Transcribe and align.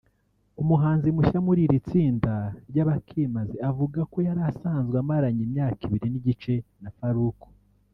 umuhanzi 0.61 1.07
mushya 1.15 1.39
muri 1.45 1.59
iri 1.67 1.79
tsinda 1.87 2.33
ry’Abakimaze 2.69 3.55
avuga 3.69 3.99
ko 4.11 4.17
yari 4.27 4.41
asanzwe 4.51 4.95
amaranye 5.03 5.41
imyaka 5.47 5.79
ibiri 5.87 6.07
n’igice 6.11 6.55
na 6.83 6.91
Faruku 6.97 7.47